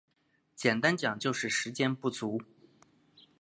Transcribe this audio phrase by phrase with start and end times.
[0.55, 2.41] 简单讲就是时间不足